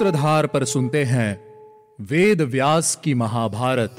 [0.00, 1.30] सूत्रधार पर सुनते हैं
[2.00, 3.90] वेद व्यास की महाभारत।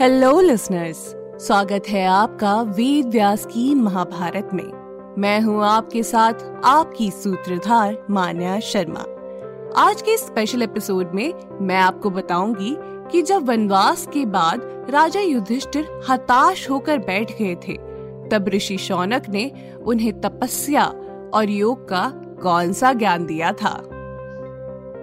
[0.00, 0.96] हेलो लिसनर्स
[1.46, 6.34] स्वागत है आपका वेद व्यास की महाभारत में। मैं हूँ आपके साथ
[6.64, 9.14] आपकी सूत्रधार मान्या शर्मा।
[9.76, 12.76] आज के स्पेशल एपिसोड में मैं आपको बताऊँगी
[13.12, 17.72] कि जब वनवास के बाद राजा युधिष्ठिर हताश होकर बैठ गए थे,
[18.28, 20.84] तब ऋषि शौनक ने उन्हें तपस्या
[21.34, 23.82] और योग का कौन सा ज्ञान दिया था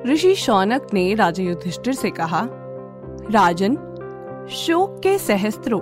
[0.07, 2.47] ऋषि शौनक ने राजा युधिष्ठिर से कहा,
[3.31, 3.75] राजन,
[4.49, 5.81] शोक के सहस्त्रों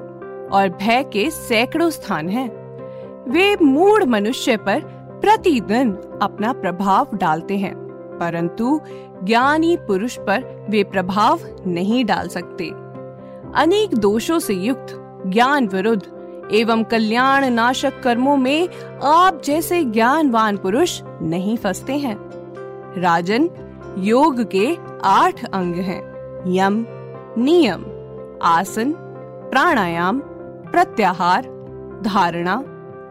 [0.50, 2.50] और भय के सैकड़ों स्थान हैं।
[3.30, 4.82] वे मूड मनुष्य पर
[5.22, 7.83] प्रतिदिन अपना प्रभाव डालते हैं
[8.20, 8.82] परंतु
[9.24, 12.72] ज्ञानी पुरुष पर वे प्रभाव नहीं डाल सकते।
[13.56, 14.88] अनेक दोषों से युक्त,
[15.28, 16.14] ज्ञान विरुद्ध
[16.52, 18.70] एवं कल्याण नाशक कर्मों में
[19.04, 22.18] आप जैसे ज्ञानवान पुरुष नहीं फंसते हैं।
[23.02, 23.50] राजन,
[23.98, 26.14] योग के आठ अंग हैं।
[26.48, 26.86] यम,
[27.38, 27.86] नियम,
[28.44, 28.94] आसन,
[29.52, 30.20] प्राणायाम,
[30.72, 31.44] प्रत्याहार,
[32.04, 32.64] धारणा,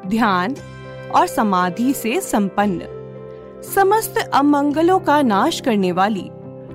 [0.06, 0.56] ध्यान
[1.14, 2.91] और समाधि से संपन्न।
[3.62, 6.28] समस्त अमंगलों का नाश करने वाली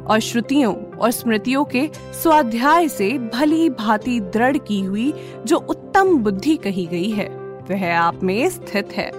[0.08, 1.90] और श्रुतियों और स्मृतियों के
[2.22, 5.14] स्वाध्याय से भली भांति दृढ़ की हुई
[5.46, 7.28] जो उत्तम बुद्धि कही गई है,
[7.72, 9.12] वह आप में स्थित है।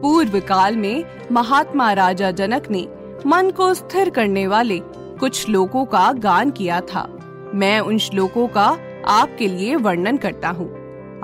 [0.00, 2.86] पूर्व काल में महात्मा राजा जनक ने
[3.26, 4.78] मन को स्थिर करने वाले
[5.20, 7.08] कुछ श्लोकों का गान किया था।
[7.54, 8.76] मैं उन श्लोकों का
[9.08, 10.68] आपके लिए वर्णन करता हूँ।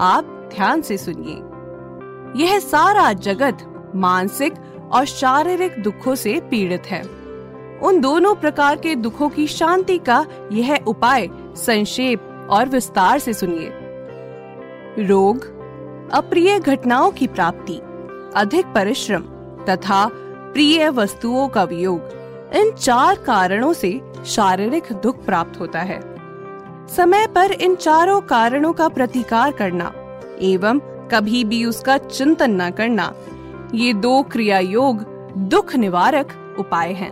[0.01, 4.55] आप ध्यान से सुनिए। यह सारा जगत मानसिक
[4.93, 7.03] और शारीरिक दुखों से पीड़ित है।
[7.83, 13.73] उन दोनों प्रकार के दुखों की शांति का यह उपाय संक्षेप और विस्तार से सुनिए।
[14.99, 15.45] रोग,
[16.11, 17.75] अप्रिय घटनाओं की प्राप्ति,
[18.37, 19.23] अधिक परिश्रम
[19.65, 20.09] तथा
[20.53, 22.01] प्रिय वस्तुओं का वियोग,
[22.55, 26.01] इन चार कारणों से शारीरिक दुख प्राप्त होता है।
[26.89, 29.93] समय पर इन चारों कारणों का प्रतिकार करना
[30.43, 30.79] एवं
[31.09, 33.13] कभी भी उसका चिंतन न करना
[33.75, 35.01] ये दो क्रिया योग
[35.49, 37.11] दुख निवारक उपाय हैं।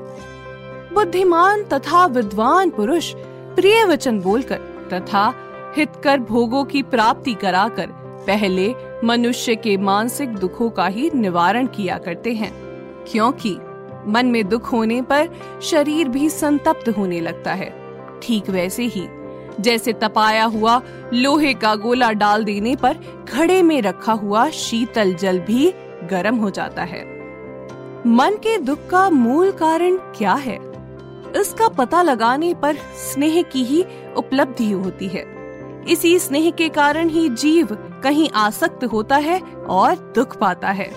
[0.95, 3.13] बुद्धिमान तथा विद्वान पुरुष
[3.57, 5.33] प्रिय वचन बोलकर तथा
[5.77, 7.89] हितकर भोगों की प्राप्ति कराकर
[8.27, 8.73] पहले
[9.05, 12.53] मनुष्य के मानसिक दुखों का ही निवारण किया करते हैं,
[13.05, 13.57] क्योंकि
[14.07, 15.29] मन में दुख होने पर
[15.63, 17.73] शरीर भी संतप्त होने लगता है
[18.23, 19.07] ठीक वैसे ही,
[19.61, 20.81] जैसे तपाया हुआ
[21.13, 22.99] लोहे का गोला डाल देने पर
[23.29, 25.73] घड़े में रखा हुआ शीतल जल भी
[26.11, 27.05] गर्म हो जाता है।
[28.07, 30.59] मन के दुख का मूल कारण क्या है?
[31.37, 35.35] इसका पता लगाने पर स्नेह की ही उपलब्धि होती है।
[35.89, 37.69] इसी स्नेह के कारण ही जीव
[38.05, 40.91] कहीं आसक्त होता है और दुख पाता है।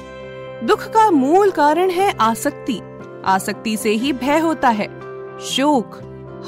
[0.63, 2.81] दुख का मूल कारण है आसक्ति।
[3.25, 4.87] आसक्ति से ही भय होता है।
[5.39, 5.99] शोक,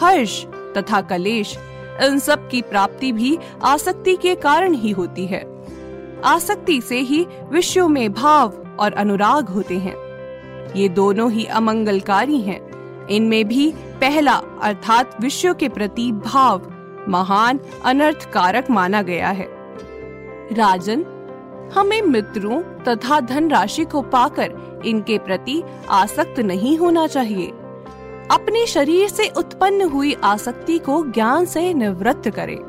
[0.04, 1.60] हर्ष तथा कलेश,
[2.02, 5.59] इन सब की प्राप्ति भी आसक्ति के कारण ही होती है।
[6.26, 9.96] आसक्ति से ही विश्व में भाव और अनुराग होते हैं।
[10.76, 12.70] ये दोनों ही अमंगलकारी हैं।
[13.08, 16.74] इनमें भी पहला अर्थात विश्व के प्रति भाव
[17.08, 19.48] महान अनर्थ कारक माना गया है।
[20.54, 21.06] राजन,
[21.76, 27.48] हमें मित्रों तथा धन राशि को पाकर इनके प्रति आसक्त नहीं होना चाहिए।
[28.32, 32.60] अपने शरीर से उत्पन्न हुई आसक्ति को ज्ञान से निवृत्त करे,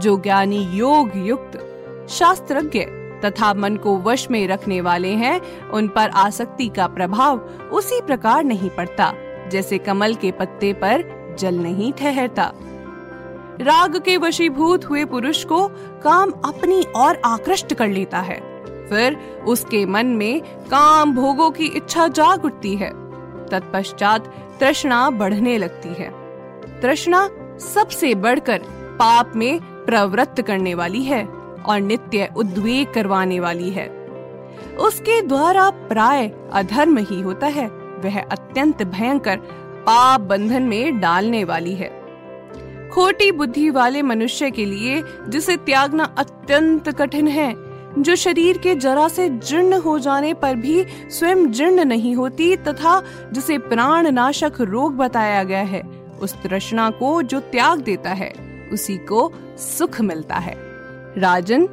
[0.00, 1.70] जो ज्ञानी योग युक्त
[2.08, 2.78] शास्त्रज्ञ
[3.24, 7.38] तथा मन को वश में रखने वाले हैं, उन पर आसक्ति का प्रभाव
[7.72, 9.12] उसी प्रकार नहीं पड़ता,
[9.48, 11.04] जैसे कमल के पत्ते पर
[11.38, 12.52] जल नहीं ठहरता।
[13.60, 15.68] राग के वशीभूत हुए पुरुष को
[16.02, 18.54] काम अपनी ओर आकृष्ट कर लेता है।
[18.88, 19.14] फिर
[19.46, 20.40] उसके मन में
[20.70, 22.90] काम भोगों की इच्छा जाग उठती है।
[23.46, 26.10] तत्पश्चात तृष्णा बढ़ने लगती है।
[26.80, 27.28] तृष्णा
[27.58, 28.58] सबसे बढ़कर
[28.98, 33.88] पाप में प्रवृत्त करने वाली है। और नित्य उद्वेग करवाने वाली है।
[34.80, 37.66] उसके द्वारा प्राय अधर्म ही होता है,
[38.04, 39.36] वह अत्यंत भयंकर
[39.86, 42.04] पाप बंधन में डालने वाली है।
[42.90, 47.54] खोटी बुद्धि वाले मनुष्य के लिए जिसे त्यागना अत्यंत कठिन है,
[47.98, 53.02] जो शरीर के जरा से जीर्ण हो जाने पर भी स्वयं जीर्ण नहीं होती तथा
[53.32, 55.82] जिसे प्राण नाशक रोग बताया गया है,
[56.20, 58.32] उस तृष्णा को जो त्याग देता है,
[58.72, 60.63] उसी को सुख मिलता है।
[61.18, 61.66] राजन,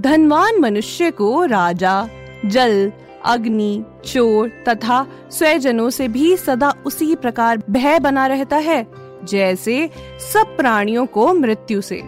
[0.00, 2.08] धनवान मनुष्य को राजा,
[2.46, 2.92] जल,
[3.24, 8.86] अग्नि, चोर तथा स्वजनों से भी सदा उसी प्रकार भय बना रहता है,
[9.24, 9.90] जैसे
[10.32, 12.02] सब प्राणियों को मृत्यु से।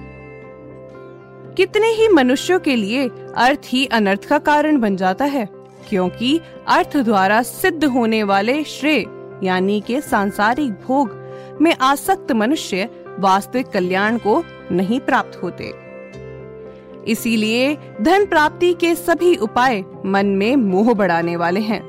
[1.57, 5.49] कितने ही मनुष्यों के लिए अर्थ ही अनर्थ का कारण बन जाता है,
[5.89, 9.05] क्योंकि अर्थ द्वारा सिद्ध होने वाले श्रेय,
[9.43, 11.17] यानी के सांसारिक भोग,
[11.61, 12.89] में आसक्त मनुष्य
[13.19, 15.84] वास्तविक कल्याण को नहीं प्राप्त होते।
[17.09, 21.83] इसीलिए धन प्राप्ति के सभी उपाय मन में मोह बढ़ाने वाले हैं।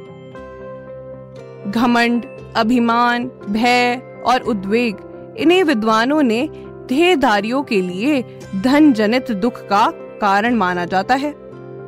[1.72, 2.26] घमंड,
[2.56, 4.98] अभिमान, भय और उद्वेग,
[5.38, 6.48] इन्हें विद्वानों ने
[6.88, 8.22] ध्येयधारियों के लिए
[8.56, 9.90] धन जनित दुख का
[10.22, 11.32] कारण माना जाता है।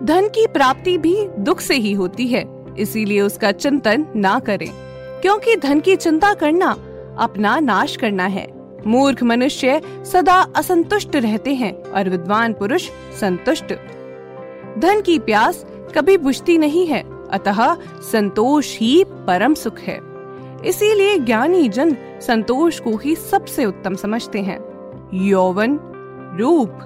[0.06, 2.46] धन की प्राप्ति भी दुख से ही होती है,
[2.80, 4.70] इसीलिए उसका चिंतन ना करें,
[5.22, 6.76] क्योंकि धन की चिंता करना
[7.20, 8.57] अपना नाश करना है।
[8.88, 9.82] मूर्ख मनुष्य
[10.12, 12.90] सदा असंतुष्ट रहते हैं और विद्वान पुरुष
[13.20, 13.74] संतुष्ट।
[14.78, 17.76] धन की प्यास कभी बुझती नहीं है, अतः
[18.12, 20.00] संतोष ही परम सुख है।
[20.66, 24.60] इसीलिए ज्ञानी जन संतोष को ही सबसे उत्तम समझते हैं।
[25.14, 25.80] यौवन,
[26.40, 26.80] रूप,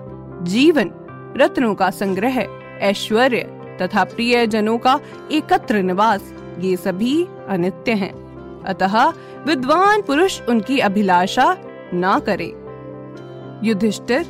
[0.44, 0.92] जीवन,
[1.38, 2.47] रत्नों का संग्रह,
[2.81, 3.39] ऐश्वर्य
[3.81, 5.00] तथा प्रिय जनों का
[5.31, 8.13] एकत्र निवास, ये सभी अनित्य हैं।
[8.63, 9.09] अतः
[9.47, 11.57] विद्वान पुरुष उनकी अभिलाषा
[11.94, 12.54] ना करे।
[13.64, 14.26] युधिष्ठिर,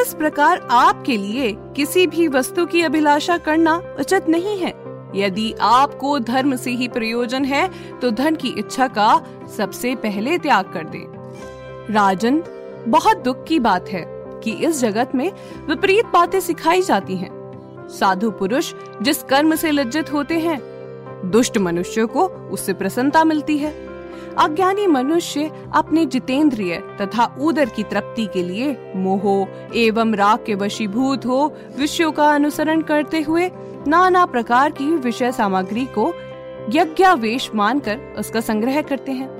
[0.00, 4.72] इस प्रकार आपके लिए किसी भी वस्तु की अभिलाषा करना उचित नहीं है।
[5.14, 7.68] यदि आपको धर्म से ही प्रयोजन है
[8.00, 9.20] तो धन की इच्छा का
[9.56, 11.04] सबसे पहले त्याग कर दे।
[11.92, 12.42] राजन,
[12.88, 14.04] बहुत दुख की बात है
[14.44, 15.30] कि इस जगत में
[15.68, 17.36] विपरीत बातें सिखाई जाती हैं।
[17.90, 18.72] साधु पुरुष
[19.02, 20.60] जिस कर्म से लज्जित होते हैं,
[21.30, 23.87] दुष्ट मनुष्य को उससे प्रसन्नता मिलती है।
[24.38, 31.26] अज्ञानी मनुष्य अपने जितेंद्रिय तथा उदर की तृप्ति के लिए मोह एवं राग के वशीभूत
[31.26, 33.50] हो, विषयों का अनुसरण करते हुए
[33.86, 36.14] नाना प्रकार की विषय सामग्री को
[36.70, 39.38] यज्ञावेश मानकर उसका संग्रह करते हैं।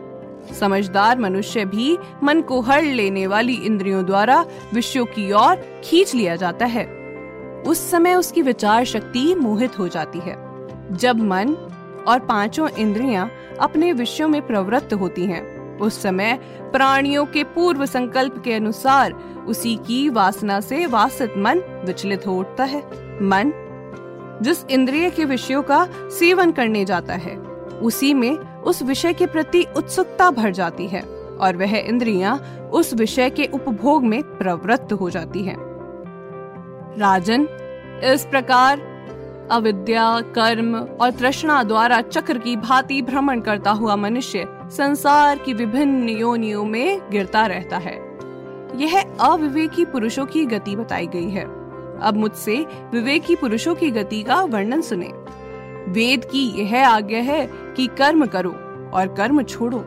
[0.60, 6.36] समझदार मनुष्य भी मन को हर लेने वाली इंद्रियों द्वारा विषयों की ओर खींच लिया
[6.36, 6.86] जाता है।
[7.66, 10.36] उस समय उसकी विचार शक्ति मोहित हो जाती है।
[10.96, 11.54] जब मन
[12.08, 13.30] और पाँचों इंद्रियाँ
[13.60, 15.46] अपने विषयों में प्रवृत्त होती हैं
[15.78, 16.38] उस समय
[16.72, 19.12] प्राणियों के पूर्व संकल्प के अनुसार
[19.48, 22.80] उसी की वासना से वासित मन विचलित हो उठता है
[23.22, 23.52] मन,
[24.42, 27.36] जिस इंद्रिय के विषयों का सेवन करने जाता है,
[27.82, 31.02] उसी में उस विषय के प्रति उत्सुकता भर जाती है
[31.40, 32.36] और वह इंद्रियाँ
[32.72, 35.56] उस विषय के उपभोग में प्रवृत्त हो जाती हैं।
[36.98, 37.48] राजन,
[38.04, 38.80] इस प्रकार
[39.50, 46.08] अविद्या, कर्म और तृष्णा द्वारा चक्र की भांति भ्रमण करता हुआ मनुष्य संसार की विभिन्न
[46.08, 48.18] योनियों में गिरता रहता है।
[48.74, 51.44] यह अविवेकी पुरुषों की गति बताई गई है।
[51.98, 55.12] अब मुझसे विवेकी पुरुषों की गति का वर्णन सुने।
[55.90, 58.50] वेद की यह आज्ञा है कि कर्म करो
[58.94, 59.78] और कर्म छोड़ो।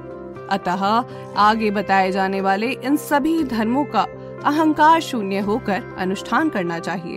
[0.49, 1.03] अतः
[1.37, 4.01] आगे बताए जाने वाले इन सभी धर्मों का
[4.45, 7.15] अहंकार शून्य होकर अनुष्ठान करना चाहिए।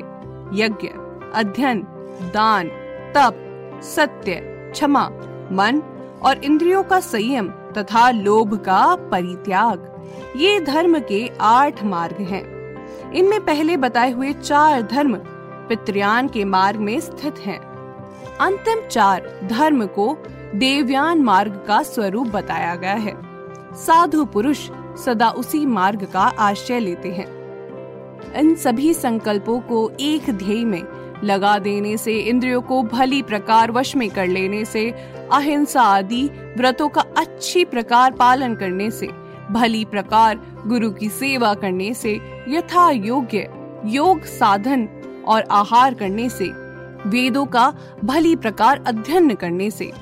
[0.64, 0.88] यज्ञ,
[1.34, 1.86] अध्ययन
[2.22, 2.68] दान,
[3.16, 4.40] तप, सत्य,
[4.72, 5.08] क्षमा,
[5.52, 5.82] मन
[6.22, 9.90] और इंद्रियों का संयम तथा लोभ का परित्याग
[10.36, 12.42] ये धर्म के आठ मार्ग हैं।
[13.12, 15.16] इनमें पहले बताए हुए चार धर्म
[15.68, 17.58] पितृयान के मार्ग में स्थित हैं।
[18.40, 20.16] अंतिम चार धर्म को
[20.54, 23.14] देवयान मार्ग का स्वरूप बताया गया है
[23.76, 24.68] साधु पुरुष
[25.04, 27.26] सदा उसी मार्ग का आश्रय लेते हैं
[28.34, 30.82] इन सभी संकल्पों को एक ध्येय में
[31.24, 34.90] लगा देने से, इंद्रियों को भली प्रकार वश में कर लेने से,
[35.32, 36.22] अहिंसा आदि
[36.56, 39.06] व्रतों का अच्छी प्रकार पालन करने से,
[39.50, 43.48] भली प्रकार गुरु की सेवा करने से यथा योग्य
[43.86, 44.88] योग साधन
[45.26, 46.48] और आहार करने से,
[47.06, 47.72] वेदों का
[48.04, 49.92] भली प्रकार अध्ययन करने से,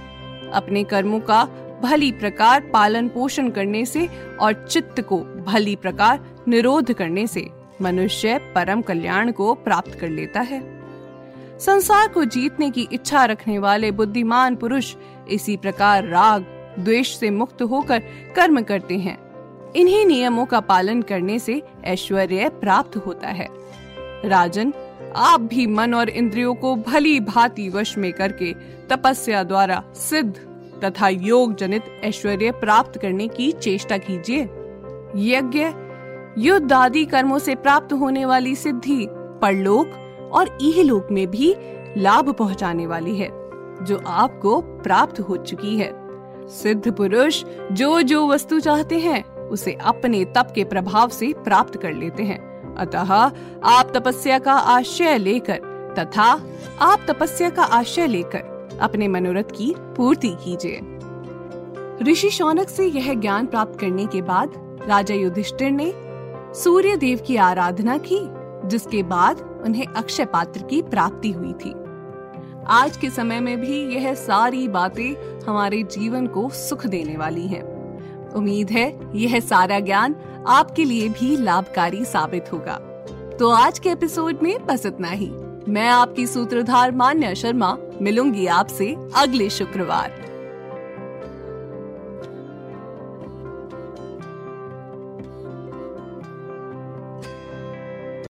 [0.52, 1.44] अपने कर्मों का
[1.82, 4.08] भली प्रकार पालन पोषण करने से
[4.40, 7.48] और चित्त को भली प्रकार निरोध करने से,
[7.82, 10.81] मनुष्य परम कल्याण को प्राप्त कर लेता है।
[11.66, 14.94] संसार को जीतने की इच्छा रखने वाले बुद्धिमान पुरुष
[15.30, 16.44] इसी प्रकार राग,
[16.78, 18.02] द्वेष से मुक्त होकर
[18.36, 19.18] कर्म करते हैं।
[19.72, 23.48] इन्हीं नियमों का पालन करने से ऐश्वर्य प्राप्त होता है।
[24.24, 24.72] राजन,
[25.16, 28.52] आप भी मन और इंद्रियों को भली भांति वश में करके
[28.88, 30.34] तपस्या द्वारा सिद्ध
[30.84, 34.42] तथा योग जनित ऐश्वर्य प्राप्त करने की चेष्टा कीजिए।
[35.16, 35.66] यज्ञ,
[36.38, 39.98] युद्ध आदि कर्मों से प्राप्त होने वाली सिद्धि, परलोक
[40.32, 41.54] और इहलोक में भी
[41.96, 43.28] लाभ पहुँचाने वाली है,
[43.82, 45.90] जो आपको प्राप्त हो चुकी है।
[46.48, 51.92] सिद्ध पुरुष जो जो वस्तु चाहते हैं, उसे अपने तप के प्रभाव से प्राप्त कर
[51.92, 53.12] लेते हैं। अतः
[53.64, 55.60] आप तपस्या का आश्रय लेकर
[55.98, 56.46] तथा
[56.80, 60.80] आप तपस्या का आश्रय लेकर अपने मनोरथ की पूर्ति कीजिए।
[62.10, 64.52] ऋषि शौनक से यह ज्ञान प्राप्त करने के बाद
[64.88, 65.92] राजा युधिष्ठिर ने
[66.54, 68.20] सूर्य देव की आराधना की,
[68.68, 71.74] जिसके बाद उन्हें अक्षय पात्र की प्राप्ति हुई थी।
[72.66, 77.62] आज के समय में भी यह सारी बातें हमारे जीवन को सुख देने वाली हैं।
[78.32, 80.16] उम्मीद है यह सारा ज्ञान
[80.46, 82.74] आपके लिए भी लाभकारी साबित होगा।
[83.38, 85.30] तो आज के एपिसोड में बस इतना ही।
[85.68, 90.31] मैं आपकी सूत्रधार मान्या शर्मा, मिलूँगी आपसे अगले शुक्रवार।